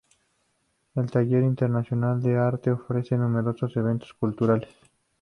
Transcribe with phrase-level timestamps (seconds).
[0.95, 4.71] El Taller Internacional de Arte ofrece numerosos eventos culturales.